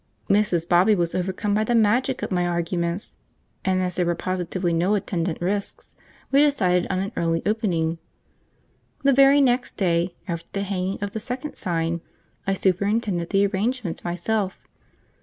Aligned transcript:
Mrs. 0.27 0.67
Bobby 0.67 0.95
was 0.95 1.13
overcome 1.13 1.53
by 1.53 1.63
the 1.63 1.75
magic 1.75 2.23
of 2.23 2.31
my 2.31 2.47
arguments, 2.47 3.17
and 3.63 3.83
as 3.83 3.93
there 3.97 4.05
were 4.07 4.15
positively 4.15 4.73
no 4.73 4.95
attendant 4.95 5.39
risks, 5.39 5.93
we 6.31 6.41
decided 6.41 6.87
on 6.89 6.97
an 6.97 7.11
early 7.15 7.43
opening. 7.45 7.99
The 9.03 9.13
very 9.13 9.41
next 9.41 9.77
day 9.77 10.15
after 10.27 10.47
the 10.53 10.63
hanging 10.63 10.97
of 11.03 11.11
the 11.11 11.19
second 11.19 11.55
sign, 11.57 12.01
I 12.47 12.55
superintended 12.55 13.29
the 13.29 13.45
arrangements 13.45 14.03
myself. 14.03 14.57